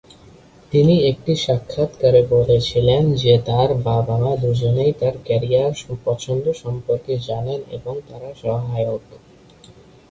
[0.71, 5.73] তিনি একটি সাক্ষাত্কারে বলেছিলেন যে তার বাবা-মা দুজনেই তার ক্যারিয়ার
[6.05, 9.03] পছন্দ সম্পর্কে জানেন এবং তারা সহায়ক।